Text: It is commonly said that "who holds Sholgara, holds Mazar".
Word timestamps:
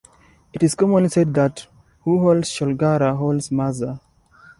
It 0.51 0.63
is 0.63 0.73
commonly 0.73 1.09
said 1.09 1.31
that 1.35 1.67
"who 2.01 2.21
holds 2.21 2.49
Sholgara, 2.49 3.15
holds 3.15 3.49
Mazar". 3.49 3.99